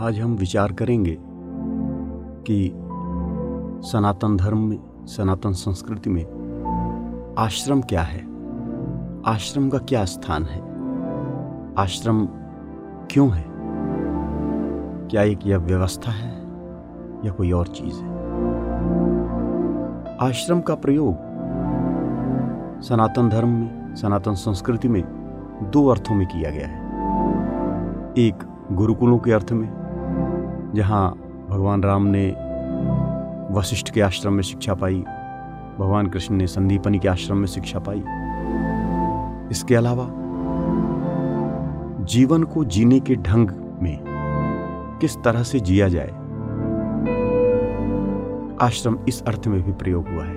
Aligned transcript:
आज 0.00 0.20
हम 0.20 0.32
विचार 0.32 0.72
करेंगे 0.72 1.18
कि 2.46 2.72
सनातन 3.88 4.36
धर्म 4.36 4.58
में, 4.58 5.06
सनातन 5.06 5.52
संस्कृति 5.52 6.10
में 6.10 6.24
आश्रम 7.38 7.80
क्या 7.80 8.02
है? 8.02 8.18
आश्रम 9.26 9.68
का 9.68 9.78
क्या 9.78 10.04
स्थान 10.04 10.44
है? 10.44 10.60
आश्रम 11.78 12.26
क्यों 13.10 13.30
है? 13.30 13.44
क्या 15.08 15.22
एक 15.22 15.38
यह 15.46 15.58
व्यवस्था 15.58 16.10
है 16.10 16.30
या 17.24 17.30
कोई 17.30 17.52
और 17.52 17.66
चीज़ 17.66 17.94
है? 17.94 18.10
आश्रम 20.16 20.60
का 20.60 20.74
प्रयोग 20.74 21.14
सनातन 22.82 23.28
धर्म 23.28 23.48
में, 23.48 23.94
सनातन 23.94 24.34
संस्कृति 24.34 24.88
में 24.88 25.02
दो 25.72 25.88
अर्थों 25.88 26.14
में 26.14 26.26
किया 26.26 26.50
गया 26.50 26.66
है। 26.66 26.82
एक 28.18 28.34
गुरुकुलों 28.72 29.18
के 29.18 29.32
अर्थ 29.32 29.52
में 29.52 29.79
जहाँ 30.74 31.10
भगवान 31.50 31.82
राम 31.82 32.02
ने 32.06 32.28
वशिष्ठ 33.58 33.90
के 33.90 34.00
आश्रम 34.00 34.32
में 34.32 34.42
शिक्षा 34.42 34.74
पाई, 34.74 35.04
भगवान 35.78 36.06
कृष्ण 36.06 36.34
ने 36.34 36.46
संदीपनी 36.46 36.98
के 36.98 37.08
आश्रम 37.08 37.36
में 37.36 37.46
शिक्षा 37.46 37.78
पाई। 37.78 38.02
इसके 39.50 39.74
अलावा, 39.74 40.06
जीवन 42.04 42.42
को 42.42 42.64
जीने 42.64 43.00
के 43.00 43.16
ढंग 43.16 43.50
में 43.82 43.98
किस 45.00 45.16
तरह 45.16 45.42
से 45.42 45.60
जिया 45.60 45.88
जाए, 45.88 46.10
आश्रम 48.66 48.98
इस 49.08 49.22
अर्थ 49.22 49.46
में 49.46 49.62
भी 49.62 49.72
प्रयोग 49.72 50.08
हुआ 50.08 50.24
है। 50.24 50.36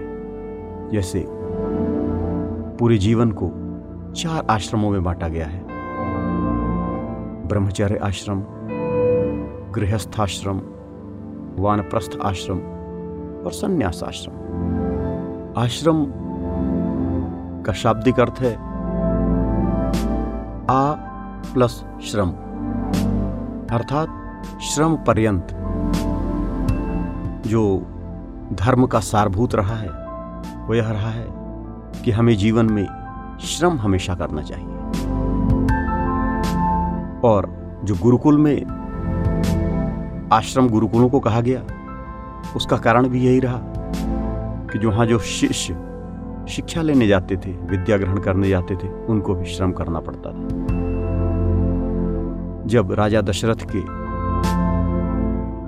जैसे, 0.90 1.26
पूरे 2.80 2.98
जीवन 2.98 3.32
को 3.32 3.52
चार 4.14 4.48
आश्रमों 4.50 4.90
में 4.90 5.04
बांटा 5.04 5.28
गया 5.28 5.48
है। 5.48 5.64
ब्रह्मचर्य 7.48 7.96
आश्रम 7.96 8.44
गृहस्थाश्रम 9.76 10.62
वानप्रस्थ 11.60 12.18
आश्रम 12.26 12.58
और 13.46 13.52
संन्यास 13.52 14.04
आश्रम 14.04 14.34
आश्रम 15.58 16.06
का 17.64 17.74
शाब्दिक 17.74 18.20
अर्थ 18.20 18.40
है 18.40 18.54
आ 20.70 20.92
प्लस 21.54 21.84
श्रम, 22.04 22.30
अर्थात 23.72 24.08
श्रम 24.62 24.96
पर्यंत, 24.96 25.48
जो 27.48 27.88
धर्म 28.54 28.86
का 28.88 29.00
सारभूत 29.00 29.56
रहा 29.56 29.76
है, 29.76 29.90
वो 30.68 30.74
यह 30.74 30.90
रहा 30.90 31.10
है 31.10 31.28
कि 32.06 32.12
हमें 32.12 32.36
जीवन 32.38 32.70
में 32.70 32.86
श्रम 33.42 33.78
हमेशा 33.78 34.16
करना 34.16 34.42
चाहिए। 34.42 34.68
और 37.24 37.52
जो 37.84 37.96
गुरुकुल 37.96 38.38
में 38.38 38.83
आश्रम 40.34 40.70
गुरुकुलों 40.70 41.10
को 41.10 41.20
कहा 41.20 41.42
गया। 41.42 41.62
उसका 42.56 42.78
कारण 42.78 43.08
भी 43.08 43.26
यही 43.26 43.40
रहा 43.40 43.60
कि 44.72 44.80
जो 44.80 44.92
वहाँ 44.92 45.06
जो 45.06 45.20
शिष्य 45.20 45.74
शिक्षा 46.50 46.82
लेने 46.82 47.08
जाते 47.08 47.36
थे, 47.36 47.52
विद्या 47.52 47.98
ग्रहण 47.98 48.18
करने 48.18 48.50
जाते 48.50 48.76
थे, 48.76 48.88
उनको 49.06 49.36
भी 49.36 49.46
श्रम 49.46 49.72
करना 49.72 50.00
पड़ता 50.00 50.30
था। 50.30 50.48
जब 52.68 52.92
राजा 52.92 53.22
दशरथ 53.22 53.66
के 53.76 53.82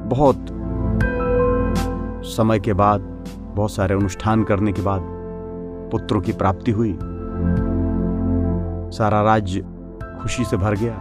बहुत 0.09 0.45
समय 2.25 2.59
के 2.59 2.73
बाद, 2.73 3.01
बहुत 3.55 3.71
सारे 3.71 3.95
अनुष्ठान 3.95 4.43
करने 4.43 4.71
के 4.71 4.81
बाद 4.81 5.01
पुत्रों 5.91 6.21
की 6.21 6.31
प्राप्ति 6.33 6.71
हुई, 6.71 6.97
सारा 8.91 9.21
राज्य 9.21 9.65
खुशी 10.21 10.45
से 10.45 10.57
भर 10.57 10.75
गया, 10.75 10.95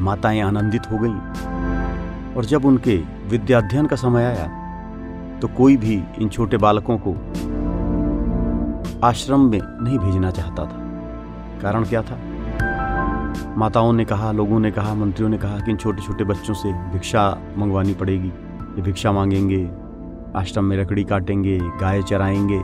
माताएँ 0.00 0.40
आनंदित 0.40 0.90
हो 0.92 0.98
गईं। 0.98 1.18
और 2.36 2.44
जब 2.44 2.64
उनके 2.64 2.96
विद्याध्ययन 3.28 3.86
का 3.86 3.96
समय 3.96 4.24
आया 4.24 4.46
तो 5.40 5.48
कोई 5.48 5.76
भी 5.76 6.02
इन 6.18 6.28
छोटे 6.28 6.56
बालकों 6.56 6.98
को 6.98 7.14
आश्रम 9.06 9.40
में 9.40 9.60
नहीं 9.62 9.98
भेजना 9.98 10.30
चाहता 10.30 10.64
था। 10.64 10.80
कारण 11.62 11.84
क्या 11.84 12.02
था? 12.02 12.18
माताओं 13.56 13.92
ने 13.92 14.04
कहा, 14.04 14.32
लोगों 14.32 14.60
ने 14.60 14.70
कहा, 14.70 14.94
मंत्रियों 14.94 15.30
ने 15.30 15.38
कहा 15.38 15.58
कि 15.58 15.70
इन 15.70 15.76
छोटे 15.76 16.02
छोटे 16.02 16.24
बच्चों 16.24 16.54
से 16.54 16.72
भिक्षा 16.72 17.38
मंगवानी 17.58 17.94
पड़ेगी। 17.94 18.28
ये 18.28 18.82
भिक्षा 18.82 19.12
मांगेंगे, 19.12 19.70
आश्रम 20.36 20.64
में 20.64 20.76
लकड़ी 20.76 21.04
काटेंगे, 21.04 21.58
गाय 21.58 22.02
चराएँगे। 22.02 22.60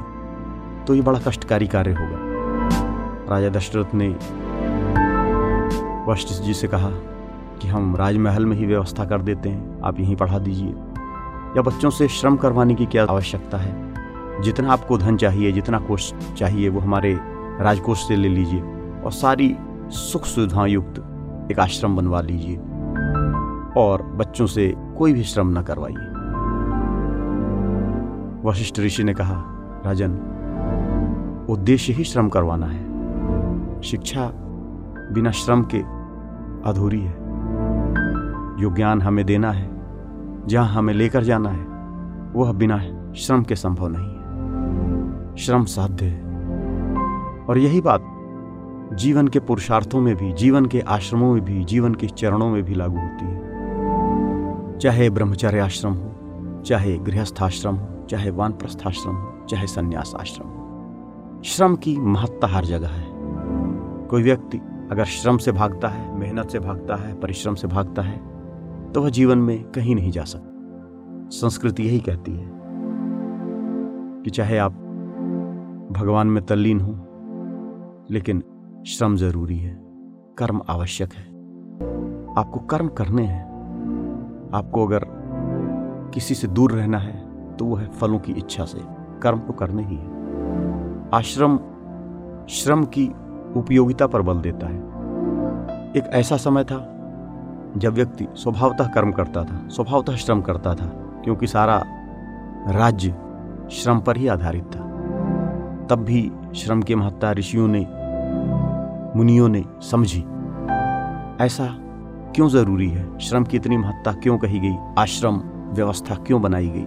तो 0.86 0.94
ये 0.94 1.00
बड़ा 1.00 1.18
कष्टकारी 1.18 1.66
कार्य 1.66 1.92
होगा। 1.92 3.34
राजा 3.34 3.48
दशरथ 3.48 3.94
ने 3.94 4.08
वशिष्ठ 6.12 6.42
जी 6.42 6.54
से 6.54 6.68
कहा 6.68 6.90
कि 7.62 7.68
हम 7.68 7.96
राजमहल 7.96 8.46
में 8.46 8.56
ही 8.56 8.66
व्यवस्था 8.66 9.04
कर 9.04 9.22
देते 9.22 9.48
हैं। 9.48 9.80
आप 9.84 10.00
यहीं 10.00 10.16
पढ़ा 10.16 10.38
दीजिए। 10.38 10.74
या 11.56 11.62
बच्चों 11.62 11.90
से 11.90 12.08
श्रम 12.08 12.36
करवाने 12.36 12.74
की 12.74 12.86
क्या 12.86 13.04
आवश्यकता 13.04 13.58
है? 13.58 13.94
जितना 14.42 14.72
आपको 14.72 14.98
धन 14.98 15.16
चाहिए, 15.16 15.52
जितना 15.52 15.78
कोष 15.78 16.14
चाहिए, 16.36 16.68
वो 16.68 16.80
हमारे 16.80 17.20
राजकोष 17.60 18.08
से 18.08 18.16
ले 18.16 18.28
लीजिए 18.28 18.60
और 19.04 19.12
सारी 19.12 19.56
सुख 19.88 20.24
सुविधाओं 20.24 20.68
युक्त 20.68 20.98
एक 21.52 21.58
आश्रम 21.58 21.96
बनवा 21.96 22.20
लीजिए। 22.20 22.56
और 23.76 24.02
बच्चों 24.02 24.46
से 24.46 24.74
कोई 24.98 25.12
भी 25.12 25.22
श्रम 25.22 25.58
न 25.58 25.62
करवाइए। 25.62 26.10
वशिष्ठ 28.44 28.80
ऋषि 28.80 29.04
ने 29.04 29.14
कहा, 29.14 29.42
राजन, 29.86 30.12
उद्देश्य 31.48 31.92
ही 31.92 32.04
श्रम 32.04 32.28
करवाना 32.28 32.66
है। 32.66 32.90
शिक्षा 33.82 34.32
बिना 35.12 35.30
श्रम 35.30 35.62
के 35.74 35.78
अधूरी 36.70 37.00
है। 37.00 37.19
जो 38.58 38.70
ज्ञान 38.70 39.02
हमें 39.02 39.24
देना 39.24 39.52
है, 39.52 39.80
जहाँ 40.46 40.68
हमें 40.68 40.94
लेकर 40.94 41.22
जाना 41.22 41.48
है, 41.48 41.66
वह 42.34 42.52
बिना 42.52 42.80
श्रम 43.12 43.42
के 43.42 43.56
संभव 43.56 43.88
नहीं 43.88 44.06
है। 44.06 44.20
श्रम 45.36 45.64
साध्य 45.64 46.04
है। 46.04 46.22
और 47.44 47.58
यही 47.58 47.80
बात 47.80 48.04
जीवन 48.96 49.28
के 49.28 49.40
पुरुषार्थों 49.40 50.00
में 50.00 50.16
भी, 50.16 50.32
जीवन 50.32 50.66
के 50.66 50.80
आश्रमों 50.80 51.34
में 51.34 51.44
भी, 51.44 51.64
जीवन 51.64 51.94
के 51.94 52.06
चरणों 52.06 52.50
में 52.50 52.62
भी 52.62 52.74
लागू 52.74 52.98
होती 52.98 53.24
है। 53.24 53.50
चाहे 54.78 55.10
ब्रह्मचर्य 55.10 55.58
आश्रम 55.58 55.92
हो, 55.92 56.14
चाहे 56.66 56.98
गृहस्थाश्रम 56.98 57.74
हो, 57.74 58.06
चाहे 58.10 58.30
वानप्रस्थाश्रम 58.30 59.12
हो, 59.12 59.46
चाहे 59.50 59.66
संन्यास 59.66 60.14
आश्रम 60.20 60.48
हो, 60.48 61.42
श्रम 61.44 61.76
की 61.76 61.96
महत्ता 61.98 62.46
हर 62.46 62.64
जगह 62.64 62.88
है। 62.88 63.06
कोई 64.06 64.22
व्यक्ति 64.22 64.58
अगर 64.90 65.04
श्रम 65.04 65.36
से 65.36 65.52
भागता 65.52 65.88
है, 65.88 66.18
मेहनत 66.18 66.50
से 66.50 66.58
भागता 66.58 66.96
है, 66.96 67.14
परिश्रम 67.14 67.54
से 67.54 67.66
भागता 67.66 68.02
है 68.02 68.29
तो 68.94 69.02
वह 69.02 69.10
जीवन 69.10 69.38
में 69.38 69.64
कहीं 69.64 69.94
नहीं 69.94 70.10
जा 70.10 70.24
सकता। 70.24 70.46
संस्कृति 71.30 71.82
यही 71.82 72.00
कहती 72.00 72.32
है 72.32 72.50
कि 74.24 74.30
चाहे 74.30 74.58
आप 74.58 74.72
भगवान 75.92 76.26
में 76.26 76.46
तल्लीन 76.46 76.80
हो, 76.80 77.06
लेकिन 78.10 78.42
श्रम 78.86 79.16
ज़रूरी 79.16 79.58
है, 79.58 79.80
कर्म 80.38 80.60
आवश्यक 80.68 81.12
है। 81.12 81.24
आपको 82.38 82.60
कर्म 82.60 82.88
करने 82.88 83.22
हैं। 83.22 83.50
आपको 84.54 84.86
अगर 84.86 85.04
किसी 86.14 86.34
से 86.34 86.48
दूर 86.48 86.72
रहना 86.72 86.98
है 86.98 87.30
तो 87.56 87.64
वो 87.64 87.74
है 87.74 87.88
फलों 87.88 88.18
की 88.18 88.32
इच्छा 88.32 88.64
से। 88.64 88.78
कर्म 89.22 89.38
तो 89.38 89.52
करने 89.52 89.84
ही 89.84 89.96
है। 89.96 90.10
आश्रम, 91.14 91.58
श्रम 92.48 92.84
की 92.84 93.06
उपयोगिता 93.56 94.06
पर 94.06 94.22
बल 94.22 94.40
देता 94.40 94.66
है। 94.66 94.78
एक 95.96 96.04
ऐसा 96.06 96.36
समय 96.36 96.64
था 96.64 96.99
जब 97.76 97.94
व्यक्ति 97.94 98.26
स्वभावतः 98.34 98.86
कर्म 98.86 99.12
करता 99.12 99.44
था, 99.44 99.68
स्वभावतः 99.68 100.14
श्रम 100.14 100.40
करता 100.40 100.74
था, 100.74 100.86
क्योंकि 101.24 101.46
सारा 101.46 101.84
राज्य 102.68 103.14
श्रम 103.70 104.00
पर 104.00 104.16
ही 104.16 104.28
आधारित 104.28 104.64
था, 104.64 104.80
तब 105.90 105.96
भी 105.96 106.32
श्रम 106.54 106.82
की 106.82 106.94
महत्ता 106.94 107.32
ऋषियों 107.32 107.68
ने, 107.68 107.86
मुनियों 109.18 109.48
ने 109.48 109.64
समझी, 109.80 110.20
ऐसा 111.44 111.76
क्यों 112.34 112.48
ज़रूरी 112.48 112.88
है? 112.88 113.18
श्रम 113.18 113.44
की 113.44 113.56
इतनी 113.56 113.76
महत्ता 113.76 114.12
क्यों 114.12 114.38
कही 114.38 114.60
गई? 114.60 114.76
आश्रम 114.98 115.40
व्यवस्था 115.72 116.14
क्यों 116.14 116.42
बनाई 116.42 116.68
गई? 116.68 116.86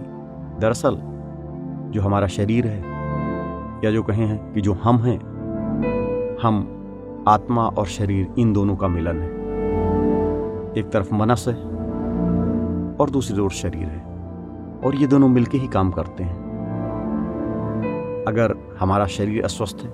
दरअसल, 0.60 0.98
जो 1.90 2.02
हमारा 2.02 2.26
शरीर 2.26 2.66
है, 2.66 2.78
या 3.84 3.90
जो 3.90 4.02
कहें 4.02 4.26
हैं 4.26 4.52
कि 4.52 4.60
जो 4.60 4.72
हम 4.72 4.98
हैं, 4.98 5.18
हम 6.42 6.70
आत्मा 7.28 7.66
और 7.66 7.86
शरीर 7.86 8.28
इन 8.38 8.52
दोनों 8.52 8.76
का 8.76 8.88
मिलन 8.88 9.16
है। 9.16 9.43
एक 10.76 10.90
तरफ़ 10.90 11.14
मनस 11.14 11.44
है 11.48 11.54
और 13.00 13.10
दूसरी 13.10 13.40
ओर 13.40 13.50
शरीर 13.50 13.86
है। 13.86 14.02
और 14.84 14.94
ये 14.94 15.06
दोनों 15.06 15.28
मिलके 15.28 15.58
ही 15.58 15.68
काम 15.68 15.90
करते 15.90 16.24
हैं। 16.24 16.42
अगर 18.28 18.54
हमारा 18.80 19.06
शरीर 19.06 19.44
अस्वस्थ 19.44 19.78
है 19.82 19.90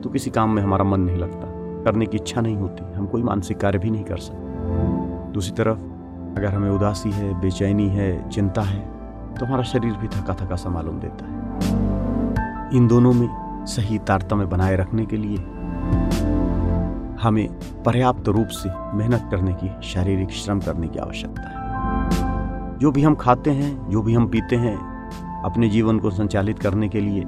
तो 0.00 0.10
किसी 0.10 0.30
काम 0.30 0.50
में 0.50 0.62
हमारा 0.62 0.84
मन 0.84 1.00
नहीं 1.00 1.16
लगता। 1.16 1.46
करने 1.84 2.06
की 2.06 2.16
इच्छा 2.16 2.40
नहीं 2.40 2.56
होती। 2.56 2.92
हम 2.94 3.06
कोई 3.06 3.22
मानसिक 3.22 3.58
कार्य 3.58 3.78
भी 3.78 3.90
नहीं 3.90 4.04
कर 4.04 4.18
सकते। 4.18 5.32
दूसरी 5.32 5.52
तरफ़, 5.52 5.78
अगर 6.38 6.46
हमें 6.46 6.70
उदासी 6.70 7.10
है, 7.10 7.40
बेचैनी 7.40 7.88
है, 7.88 8.28
चिंता 8.30 8.62
है 8.62 8.80
तो 9.34 9.46
हमारा 9.46 9.62
शरीर 9.62 9.92
भी 9.92 10.08
थका 10.08 10.34
थका 10.34 10.56
सा 10.56 10.70
मालूम 10.70 11.00
देता 11.00 11.24
है। 11.24 12.76
इन 12.76 12.86
दोनों 12.88 13.12
में 13.12 13.28
सही 13.66 13.98
तारतम्य 13.98 14.46
बनाए 14.46 14.76
रखने 14.76 15.06
के 15.06 15.16
लिए 15.16 15.36
हमें 17.22 17.48
पर्याप्त 17.84 18.28
रूप 18.28 18.46
से 18.46 18.96
मेहनत 18.96 19.28
करने 19.30 19.52
की, 19.52 19.70
शारीरिक 19.82 20.30
श्रम 20.30 20.60
करने 20.60 20.88
की 20.88 20.98
आवश्यकता 20.98 21.42
है। 21.42 22.78
जो 22.78 22.90
भी 22.90 23.02
हम 23.02 23.14
खाते 23.14 23.50
हैं, 23.50 23.90
जो 23.90 24.02
भी 24.02 24.14
हम 24.14 24.28
पीते 24.28 24.56
हैं, 24.56 24.76
अपने 25.44 25.68
जीवन 25.68 25.98
को 25.98 26.10
संचालित 26.10 26.58
करने 26.58 26.88
के 26.88 27.00
लिए 27.00 27.22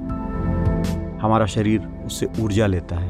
हमारा 1.21 1.45
शरीर 1.45 2.03
उससे 2.05 2.27
ऊर्जा 2.41 2.67
लेता 2.67 2.95
है। 2.95 3.09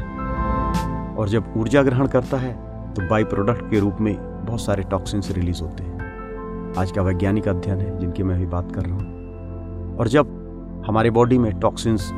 और 1.15 1.29
जब 1.29 1.53
ऊर्जा 1.57 1.83
ग्रहण 1.83 2.07
करता 2.07 2.37
है 2.37 2.53
तो 2.93 3.09
बाई 3.09 3.23
प्रोडक्ट 3.23 3.69
के 3.69 3.79
रूप 3.79 3.97
में 4.01 4.45
बहुत 4.45 4.61
सारे 4.61 4.83
टॉक्सिन्स 4.83 5.31
रिलीज़ 5.31 5.61
होते 5.61 5.83
हैं। 5.83 6.73
आज 6.77 6.91
का 6.91 7.01
वैज्ञानिक 7.01 7.47
अध्ययन 7.47 7.77
है, 7.77 7.99
जिनकी 7.99 8.23
मैं 8.23 8.35
अभी 8.35 8.45
बात 8.45 8.71
कर 8.71 8.81
रहा 8.81 8.95
हूँ। 8.95 9.97
और 9.97 10.07
जब 10.07 10.37
हमारे 10.87 11.09
बॉडी 11.09 11.37
में 11.37 11.59
टॉक्सिन्स 11.59 12.11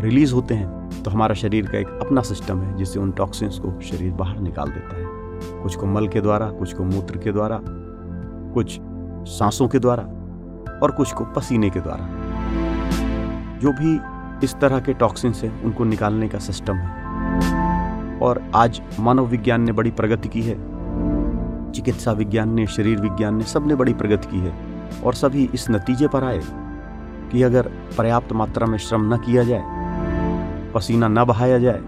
रिलीज़ 0.00 0.34
होते 0.34 0.54
हैं 0.54 0.77
तो 1.04 1.10
हमारा 1.10 1.34
शरीर 1.34 1.66
का 1.66 1.78
एक 1.78 1.88
अपना 1.88 2.20
सिस्टम 2.20 2.60
है, 2.60 2.76
जिससे 2.76 3.00
उन 3.00 3.12
टॉक्सिन्स 3.12 3.58
को 3.58 3.80
शरीर 3.80 4.12
बाहर 4.12 4.38
निकाल 4.38 4.68
देता 4.68 4.96
है। 4.96 5.04
कुछ 5.62 5.76
को 5.76 5.86
मल 5.86 6.08
के 6.08 6.20
द्वारा, 6.20 6.50
कुछ 6.50 6.74
को 6.74 6.84
मूत्र 6.84 7.18
के 7.18 7.32
द्वारा, 7.32 7.60
कुछ 8.54 8.80
सांसों 9.28 9.68
के 9.68 9.78
द्वारा 9.78 10.02
और 10.82 10.90
कुछ 10.90 11.12
को 11.12 11.24
पसीने 11.24 11.70
के 11.70 11.80
द्वारा। 11.80 12.08
जो 13.58 13.72
भी 13.72 14.00
इस 14.44 14.56
तरह 14.60 14.80
के 14.80 14.92
टॉक्सिन्स 14.92 15.44
हैं, 15.44 15.62
उनको 15.62 15.84
निकालने 15.84 16.28
का 16.28 16.38
सिस्टम 16.38 16.74
है। 16.74 16.98
और 18.18 18.42
आज 18.54 18.82
मानव 19.00 19.26
विज्ञान 19.26 19.62
ने 19.62 19.72
बड़ी 19.72 19.90
प्रगति 19.90 20.28
की 20.28 20.42
है। 20.42 20.78
चिकित्सा 21.72 22.12
विज्ञान 22.12 22.50
ने, 22.50 22.66
शरीर 22.66 23.00
विज्ञान 23.00 23.36
ने, 23.36 23.44
सबने 23.44 23.74
बड़ी 23.74 23.94
प्रगति 23.94 24.28
की 24.30 24.38
है। 24.38 24.78
और 25.04 25.14
सभी 25.14 25.50
इस 25.54 25.70
नतीजे 25.70 26.08
पर 26.08 26.24
आए 26.24 26.40
कि 27.32 27.42
अगर 27.42 27.72
पर्याप्त 27.98 28.32
मात्रा 28.32 28.66
में 28.66 28.78
श्रम 28.78 29.14
न 29.14 29.16
किया 29.16 29.44
जाए 29.44 29.77
पसीना 30.74 31.08
न 31.08 31.24
बहाया 31.24 31.58
जाए 31.58 31.80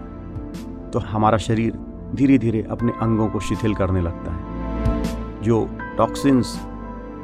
तो 0.93 0.99
हमारा 0.99 1.37
शरीर 1.37 1.73
धीरे 2.15 2.37
धीरे 2.37 2.61
अपने 2.71 2.91
अंगों 3.01 3.27
को 3.27 3.39
शिथिल 3.39 3.75
करने 3.75 4.01
लगता 4.01 4.31
है। 4.31 5.41
जो 5.43 5.67
टॉक्सिन्स 5.97 6.59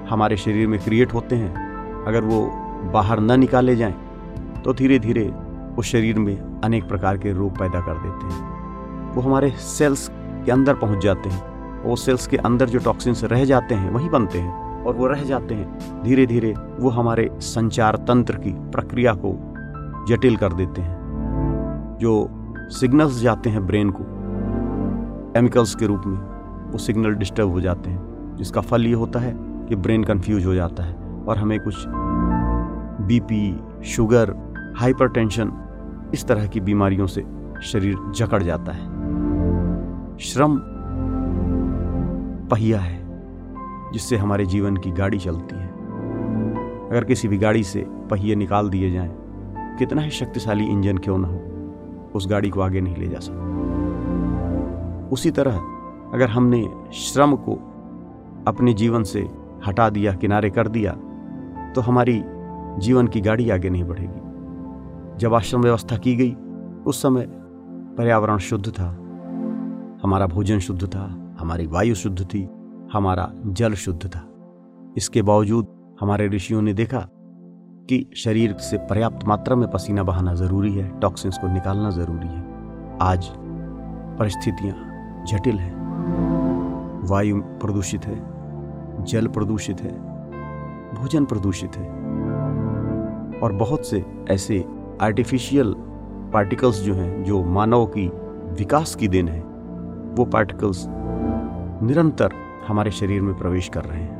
हमारे 0.10 0.38
शरीर 0.38 0.68
में 0.68 0.80
क्रिएट 0.80 1.14
होते 1.14 1.36
हैं, 1.36 2.04
अगर 2.06 2.24
वो 2.24 2.42
बाहर 2.94 3.20
न 3.20 3.40
निकाले 3.40 3.76
जाएँ 3.76 3.96
तो 4.66 4.74
धीरे 4.74 5.00
धीरे 5.00 5.32
उस 5.78 5.86
शरीर 5.86 6.20
में 6.20 6.62
अनेक 6.64 6.88
प्रकार 6.88 7.18
के 7.18 7.34
रोग 7.34 7.58
पैदा 7.60 7.82
कर 7.82 7.98
देते 7.98 8.26
हैं। 8.26 9.14
वो 9.14 9.22
हमारे 9.22 9.50
सेल्स 9.60 10.08
के 10.46 10.52
अंदर 10.52 10.74
पहुँच 10.76 11.04
जाते 11.04 11.30
हैं। 11.30 11.84
वो 11.84 11.96
सेल्स 11.96 12.28
के 12.28 12.38
अंदर 12.38 12.70
जो 12.70 12.80
टॉक्सिन्स 12.80 13.24
रह 13.24 13.46
जाते 13.46 13.76
हैं, 13.76 13.92
वहीं 13.92 14.10
बनते 14.10 14.40
हैं 14.40 14.84
और 14.84 14.96
वो 14.96 15.08
रह 15.08 15.24
जाते 15.24 15.56
हैं। 15.56 16.04
धीरे 16.04 16.26
धीरे 16.26 16.54
वो 16.80 16.90
हमारे 16.90 17.30
संचार 17.44 17.96
तंत्र 18.08 18.38
की 18.38 18.52
प्रक्रिया 18.72 19.14
को 19.16 19.36
जटिल 20.10 20.38
कर 20.38 20.54
देते 20.54 20.82
हैं। 20.82 20.97
जो 22.00 22.30
सिग्नल्स 22.70 23.22
जाते 23.22 23.50
हैं 23.50 23.68
ब्रेन 23.68 23.90
को 23.90 24.04
केमिकल्स 25.34 25.76
के 25.76 25.86
रूप 25.86 26.02
में 26.06 26.18
वो 26.72 26.78
सिग्नल 26.78 27.16
डिस्टर्ब 27.16 27.50
हो 27.50 27.62
जाते 27.62 27.90
हैं 27.90 28.36
जिसका 28.36 28.62
फल 28.62 28.86
ये 28.86 28.94
होता 28.94 29.20
है 29.20 29.34
कि 29.38 29.76
ब्रेन 29.76 30.04
कंफ्यूज 30.04 30.46
हो 30.46 30.54
जाता 30.54 30.84
है 30.84 30.96
और 31.28 31.38
हमें 31.38 31.60
कुछ 31.60 31.76
बीपी 33.08 33.60
शुगर 33.86 34.36
हाइपरटेंशन 34.78 35.52
इस 36.14 36.26
तरह 36.26 36.48
की 36.48 36.60
बीमारियों 36.60 37.08
से 37.08 37.26
शरीर 37.64 37.98
जकड़ 38.16 38.44
जाता 38.44 38.72
है। 38.72 38.86
श्रम 40.18 40.60
पहिया 42.52 42.80
है 42.80 43.02
जिससे 43.94 44.18
हमारे 44.18 44.46
जीवन 44.46 44.78
की 44.78 44.92
गाड़ी 44.92 45.20
चलती 45.20 45.56
है। 45.56 45.68
अगर 46.90 47.04
किसी 47.04 47.28
भी 47.28 47.38
गाड़ी 47.38 47.64
से 47.64 47.86
पहिए 47.90 48.36
निकाल 48.36 48.70
दिए 48.70 48.92
जाएँ, 48.92 49.12
कितना 49.80 50.02
ही 50.02 50.10
शक्तिशाली 50.10 50.66
इंजन 50.66 50.98
क्यों 50.98 51.18
ना 51.18 51.28
हो। 51.28 51.57
उस 52.16 52.28
गाड़ी 52.28 52.50
को 52.50 52.62
आगे 52.62 52.82
नहीं 52.82 52.96
ले 52.96 53.08
जा 53.08 53.20
सकता। 53.20 55.10
उसी 55.12 55.32
तरह, 55.32 55.58
अगर 56.14 56.30
हमने 56.30 56.66
श्रम 56.94 57.36
को 57.36 57.54
अपने 58.48 58.74
जीवन 58.74 59.04
से 59.04 59.28
हटा 59.68 59.90
दिया, 59.90 60.14
किनारे 60.14 60.50
कर 60.50 60.68
दिया 60.68 60.92
तो 61.76 61.82
हमारी 61.82 62.22
जीवन 62.78 63.08
की 63.08 63.22
गाड़ी 63.22 63.50
आगे 63.50 63.70
नहीं 63.70 63.84
बढ़ेगी। 63.84 65.18
जब 65.18 65.34
आश्रम 65.34 65.62
व्यवस्था 65.62 65.98
की 65.98 66.16
गई, 66.16 66.36
उस 66.86 67.02
समय 67.02 67.28
पर्यावरण 67.98 68.38
शुद्ध 68.38 68.70
था, 68.70 68.90
हमारा 70.04 70.28
भोजन 70.28 70.60
शुद्ध 70.60 70.88
था, 70.88 71.06
हमारी 71.40 71.68
वायु 71.68 71.96
शुद्ध 71.96 72.26
थी, 72.26 72.48
हमारा 72.94 73.32
जल 73.46 73.74
शुद्ध 73.74 74.08
था। 74.08 74.28
इसके 74.98 75.22
बावजूद 75.22 75.68
हमारे 76.02 76.28
ऋषियों 76.28 76.62
ने 76.62 76.74
देखा 76.74 77.08
कि 77.90 78.08
शरीर 78.16 78.54
से 78.54 78.78
पर्याप्त 78.78 79.28
मात्रा 79.28 79.56
में 79.56 79.72
पसीना 79.72 80.04
बहाना 80.04 80.34
ज़रूरी 80.34 80.74
है 80.74 81.00
टॉक्सिन्स 81.00 81.38
को 81.38 81.48
निकालना 81.48 81.90
ज़रूरी 81.90 82.28
है। 82.28 82.44
आज 83.02 83.32
परिस्थितियाँ 84.20 84.76
जटिल 85.26 85.56
हैं। 85.56 85.76
वायु 87.08 87.42
प्रदूषित 87.42 88.06
है, 88.06 88.24
जल 89.04 89.28
प्रदूषित 89.28 89.82
है, 89.82 89.92
भोजन 90.96 91.26
प्रदूषित 91.26 91.78
है। 91.78 91.88
और 93.40 93.52
बहुत 93.54 93.86
से 93.86 94.06
ऐसे 94.30 94.66
आर्टिफिशियल 95.02 95.76
पार्टिकल्स 96.34 96.82
जो 96.82 96.94
हैं, 96.94 97.24
जो 97.24 97.44
मानव 97.44 97.86
की 97.86 98.08
विकास 98.54 98.96
की 98.96 99.08
देन 99.08 99.28
है, 99.28 99.42
वो 100.16 100.26
पार्टिकल्स 100.26 100.86
निरंतर 101.84 102.30
हमारे 102.68 102.92
शरीर 102.92 103.22
में 103.22 103.38
प्रवेश 103.38 103.70
कर 103.70 103.84
रहे 103.84 104.02
हैं। 104.02 104.18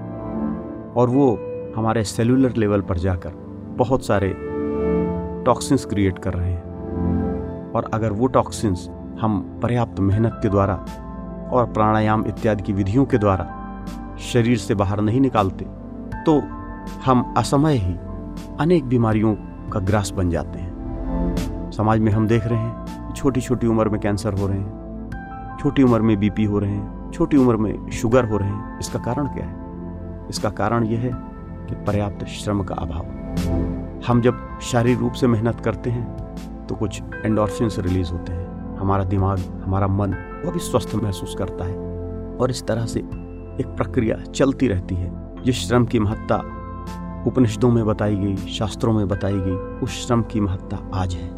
और 0.94 1.10
वो 1.10 1.40
हमारे 1.76 2.04
सेलुलर 2.04 2.54
लेवल 2.58 2.82
पर 2.82 2.98
जाकर 2.98 3.47
बहुत 3.78 4.06
सारे 4.06 4.34
टॉक्सिन्स 5.46 5.86
क्रिएट 5.86 6.20
कर 6.20 6.34
रहे 6.34 6.52
हैं। 6.52 7.72
और 7.72 7.90
अगर 7.94 8.12
वो 8.12 8.28
टॉक्सिन्स 8.28 8.88
हम 9.22 9.40
पर्याप्त 9.64 10.00
मेहनत 10.00 10.40
के 10.42 10.50
द्वारा 10.50 10.76
और 11.54 11.66
प्राणायाम 11.66 12.26
इत्यादि 12.28 12.64
की 12.64 12.74
विधियों 12.74 13.06
के 13.06 13.18
द्वारा 13.18 13.46
शरीर 14.24 14.58
से 14.58 14.76
बाहर 14.76 15.02
नहीं 15.02 15.22
निकालते 15.22 15.66
तो 16.26 16.40
हम 17.06 17.34
असमय 17.38 17.76
ही 17.76 17.94
अनेक 18.60 18.86
बीमारियों 18.86 19.36
का 19.72 19.80
ग्रास 19.80 20.12
बन 20.12 20.30
जाते 20.30 20.60
हैं। 20.60 21.72
समाज 21.72 22.00
में 22.00 22.12
हम 22.12 22.28
देख 22.28 22.46
रहे 22.46 22.60
हैं 22.60 23.14
छोटी 23.14 23.42
छोटी 23.42 23.68
उम्र 23.68 23.90
में 23.90 24.00
कैंसर 24.02 24.34
हो 24.34 24.48
रहे 24.48 24.58
हैं, 24.58 25.58
छोटी 25.60 25.84
उम्र 25.84 26.02
में 26.02 26.18
बीपी 26.20 26.44
हो 26.44 26.60
रहे 26.60 26.72
हैं, 26.72 27.12
छोटी 27.12 27.38
उम्र 27.38 27.58
में 27.58 27.90
शुगर 27.92 28.26
हो 28.26 28.38
रहे 28.38 28.50
हैं। 28.50 28.80
इसका 28.80 29.00
कारण 29.00 29.28
क्या 29.28 29.46
है? 29.46 29.56
इसका 30.30 30.50
कारण 30.50 30.84
यह 30.84 31.00
है 31.00 31.12
कि 31.68 31.76
पर्याप्त 31.86 32.26
श्रम 32.28 32.64
का 32.64 32.76
अभाव। 32.76 33.06
हम 34.06 34.22
जब 34.22 34.60
शारीरिक 34.62 35.00
रूप 35.00 35.14
से 35.14 35.28
मेहनत 35.28 35.60
करते 35.60 35.90
हैं 35.90 36.66
तो 36.68 36.76
कुछ 36.76 37.02
एंडोर्फिन्स 37.26 37.80
रिलीज़ 37.80 38.12
होते 38.12 38.34
हैं। 38.34 38.76
हमारा 38.78 39.04
दिमाग, 39.04 39.40
हमारा 39.66 39.88
मन, 39.88 40.14
वो 40.46 40.52
भी 40.52 40.60
स्वस्थ 40.60 40.96
महसूस 40.96 41.36
करता 41.36 41.66
है। 41.66 41.76
और 42.38 42.52
इस 42.52 42.66
तरह 42.68 42.86
से 42.86 43.00
एक 43.00 43.74
प्रक्रिया 43.78 44.18
चलती 44.24 44.68
रहती 44.68 44.96
है, 44.96 45.12
जिस 45.44 45.68
श्रम 45.68 45.86
की 45.86 46.00
महत्ता 46.00 46.36
उपनिषदों 47.28 47.72
में 47.72 47.86
बताई 47.86 48.16
गई, 48.16 48.36
शास्त्रों 48.36 48.94
में 48.94 49.08
बताई 49.08 49.40
गई, 49.40 49.56
उस 49.84 50.06
श्रम 50.08 50.22
की 50.22 50.40
महत्ता 50.40 50.80
आज 50.94 51.16
है। 51.16 51.30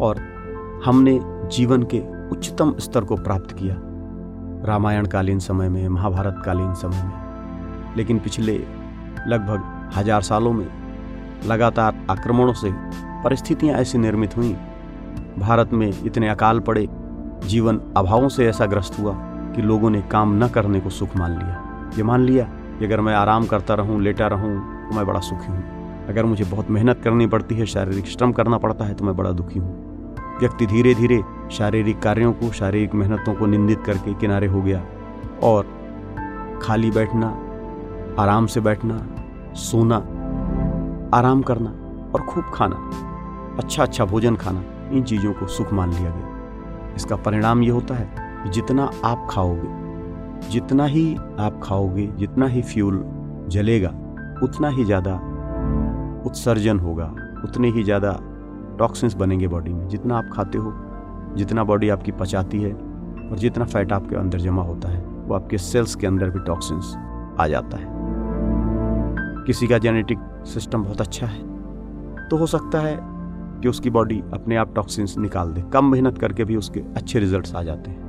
और 0.00 0.20
हमने 0.84 1.18
जीवन 1.52 1.82
के 1.82 2.00
उच्चतम 2.28 2.74
स्तर 2.78 3.04
को 3.04 3.16
प्राप्त 3.16 3.52
किया 3.52 3.76
रामायण 4.66 5.06
कालीन 5.06 5.38
समय 5.38 5.68
में 5.68 5.88
महाभारत 5.88 6.42
कालीन 6.44 6.74
समय 6.74 7.02
में। 7.02 7.94
लेकिन 7.96 8.18
पिछले 8.18 8.58
लगभग 9.28 9.90
हज़ार 9.96 10.22
सालों 10.22 10.52
में 10.52 10.66
लगातार 11.46 12.06
आक्रमणों 12.10 12.52
से 12.52 12.70
परिस्थितियाँ 13.24 13.78
ऐसी 13.78 13.98
निर्मित 13.98 14.36
हुई। 14.36 14.52
भारत 15.38 15.72
में 15.72 15.88
इतने 16.04 16.28
अकाल 16.28 16.60
पड़े, 16.60 16.86
जीवन 17.44 17.80
अभावों 17.96 18.28
से 18.28 18.46
ऐसा 18.48 18.66
ग्रस्त 18.66 18.98
हुआ 18.98 19.12
कि 19.54 19.62
लोगों 19.62 19.90
ने 19.90 20.02
काम 20.02 20.42
न 20.44 20.48
करने 20.48 20.80
को 20.80 20.90
सुख 20.90 21.16
मान 21.16 21.38
लिया। 21.38 21.90
ये 21.96 22.02
मान 22.02 22.20
लिया 22.20 22.44
कि 22.78 22.84
अगर 22.84 23.00
मैं 23.00 23.14
आराम 23.14 23.46
करता 23.46 23.74
रहूँ, 23.74 24.00
लेटा 24.02 24.26
रहूँ 24.26 24.54
तो 24.88 24.96
मैं 24.96 25.06
बड़ा 25.06 25.20
सुखी 25.20 25.52
हूँ। 25.52 26.06
अगर 26.08 26.24
मुझे 26.24 26.44
बहुत 26.44 26.70
मेहनत 26.70 27.00
करनी 27.04 27.26
पड़ती 27.26 27.54
है, 27.54 27.66
शारीरिक 27.66 28.06
श्रम 28.06 28.32
करना 28.32 28.58
पड़ता 28.58 28.84
है 28.84 28.94
तो 28.94 29.04
मैं 29.04 29.16
बड़ा 29.16 29.30
दुखी 29.32 29.58
हूँ। 29.58 30.38
व्यक्ति 30.40 30.66
धीरे 30.66 30.94
धीरे 30.94 31.20
शारीरिक 31.52 31.98
कार्यों 31.98 32.32
को, 32.32 32.50
शारीरिक 32.50 32.94
मेहनतों 32.94 33.34
को 33.34 33.46
निंदित 33.46 33.82
करके 33.86 34.14
किनारे 34.14 34.46
हो 34.46 34.62
गया 34.62 34.82
और 35.42 35.66
खाली 36.62 36.90
बैठना, 36.90 37.26
आराम 38.18 38.46
से 38.46 38.60
बैठना, 38.60 38.98
सोना 39.54 39.98
आराम 41.14 41.42
करना 41.42 41.70
और 42.14 42.22
खूब 42.28 42.44
खाना 42.54 42.76
अच्छा 43.58 43.82
अच्छा 43.82 44.04
भोजन 44.04 44.36
खाना, 44.36 44.62
इन 44.92 45.02
चीज़ों 45.02 45.32
को 45.32 45.46
सुख 45.46 45.72
मान 45.72 45.90
लिया 45.90 46.10
गया। 46.10 46.94
इसका 46.96 47.16
परिणाम 47.16 47.62
ये 47.62 47.70
होता 47.70 47.94
है 47.94 48.10
कि 48.16 48.50
जितना 48.50 48.90
आप 49.04 49.26
खाओगे, 49.30 50.48
जितना 50.50 50.84
ही 50.86 51.14
आप 51.14 51.60
खाओगे, 51.62 52.06
जितना 52.18 52.46
ही 52.46 52.62
फ्यूल 52.62 53.02
जलेगा, 53.48 53.88
उतना 54.42 54.68
ही 54.68 54.84
ज़्यादा 54.84 55.14
उत्सर्जन 56.26 56.78
होगा, 56.78 57.14
उतने 57.44 57.68
ही 57.68 57.82
ज़्यादा 57.84 58.18
टॉक्सिन्स 58.78 59.14
बनेंगे 59.14 59.48
बॉडी 59.48 59.72
में। 59.72 59.86
जितना 59.88 60.16
आप 60.18 60.30
खाते 60.32 60.58
हो, 60.58 60.72
जितना 61.36 61.64
बॉडी 61.64 61.88
आपकी 61.88 62.12
पचाती 62.12 62.62
है 62.62 62.72
और 62.72 63.38
जितना 63.38 63.64
फैट 63.64 63.92
आपके 63.92 64.16
अंदर 64.16 64.38
जमा 64.38 64.62
होता 64.62 64.88
है, 64.88 65.04
वो 65.04 65.34
आपके 65.34 65.58
सेल्स 65.58 65.94
के 65.94 66.06
अंदर 66.06 66.30
भी 66.30 66.40
टॉक्सिन्स 66.40 66.94
आ 67.40 67.46
जाता 67.48 67.76
है। 67.76 68.00
किसी 69.46 69.66
का 69.66 69.78
जेनेटिक 69.78 70.18
सिस्टम 70.44 70.84
बहुत 70.84 71.00
अच्छा 71.00 71.26
है। 71.26 72.28
तो 72.28 72.36
हो 72.36 72.46
सकता 72.46 72.78
है 72.78 72.98
कि 73.62 73.68
उसकी 73.68 73.90
बॉडी 73.90 74.22
अपने 74.32 74.56
आप 74.56 74.74
टॉक्सिन्स 74.74 75.18
निकाल 75.18 75.48
दे। 75.48 75.62
कम 75.62 75.84
मेहनत 75.84 76.18
करके 76.18 76.44
भी 76.44 76.56
उसके 76.56 76.80
अच्छे 76.80 77.18
रिजल्ट्स 77.18 77.54
आ 77.54 77.62
जाते 77.62 77.90
हैं। 77.90 78.00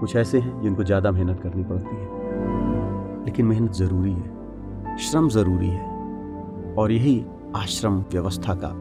कुछ 0.00 0.16
ऐसे 0.16 0.38
हैं 0.38 0.62
जिनको 0.62 0.84
ज़्यादा 0.84 1.10
मेहनत 1.10 1.40
करनी 1.40 1.64
पड़ती 1.64 1.96
है। 1.96 3.24
लेकिन 3.24 3.46
मेहनत 3.46 3.72
ज़रूरी 3.72 4.12
है। 4.12 4.96
श्रम 4.96 5.28
ज़रूरी 5.28 5.68
है। 5.68 6.74
और 6.74 6.92
यही 6.92 7.26
आश्रम 7.56 8.00
व्यवस्था 8.00 8.54
का 8.54 8.72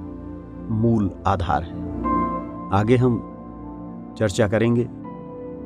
मूल 0.75 1.11
आधार 1.27 1.63
है। 1.63 1.77
आगे 2.73 2.97
हम 2.97 3.35
चर्चा 4.17 4.47
करेंगे 4.47 4.87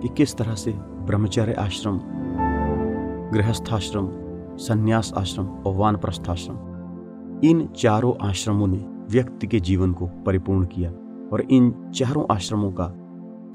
कि 0.01 0.08
किस 0.08 0.38
तरह 0.38 0.55
से 0.55 0.72
ब्रह्मचर्य 0.77 1.53
आश्रम, 1.53 2.00
गृहस्थाश्रम 3.34 4.08
संन्यास 4.58 5.14
आश्रम 5.18 5.46
और 5.48 5.76
वानप्रस्थाश्रम 5.76 7.40
इन 7.44 7.68
चारों 7.68 8.14
आश्रमों 8.22 8.68
ने 8.68 8.86
व्यक्ति 9.10 9.48
के 9.48 9.60
जीवन 9.60 9.94
को 9.94 10.08
परिपूर्ण 10.08 10.66
किया 10.66 10.92
और 11.34 11.42
इन 11.52 11.92
चारों 11.96 12.26
आश्रमों 12.32 12.72
का 12.72 12.94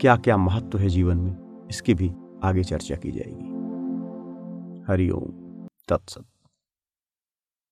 क्या 0.00 0.16
क्या 0.16 0.36
महत्व 0.36 0.78
है 0.78 0.88
जीवन 0.88 1.16
में, 1.16 1.36
इसकी 1.70 1.94
भी 1.94 2.12
आगे 2.42 2.64
चर्चा 2.64 2.96
की 2.96 3.12
जाएगी। 3.12 3.46
हरिओम 4.88 5.30
तत्सत। 5.88 6.24